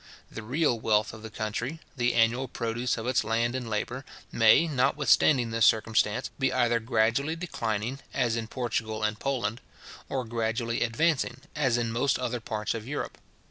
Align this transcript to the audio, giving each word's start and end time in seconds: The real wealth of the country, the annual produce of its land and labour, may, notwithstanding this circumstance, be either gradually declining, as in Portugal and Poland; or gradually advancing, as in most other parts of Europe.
The 0.31 0.41
real 0.41 0.79
wealth 0.79 1.13
of 1.13 1.21
the 1.21 1.29
country, 1.29 1.79
the 1.95 2.15
annual 2.15 2.47
produce 2.47 2.97
of 2.97 3.05
its 3.05 3.23
land 3.23 3.53
and 3.53 3.69
labour, 3.69 4.03
may, 4.31 4.65
notwithstanding 4.65 5.51
this 5.51 5.67
circumstance, 5.67 6.31
be 6.39 6.51
either 6.51 6.79
gradually 6.79 7.35
declining, 7.35 7.99
as 8.11 8.35
in 8.35 8.47
Portugal 8.47 9.03
and 9.03 9.19
Poland; 9.19 9.61
or 10.09 10.25
gradually 10.25 10.81
advancing, 10.81 11.41
as 11.55 11.77
in 11.77 11.91
most 11.91 12.17
other 12.17 12.39
parts 12.39 12.73
of 12.73 12.87
Europe. 12.87 13.19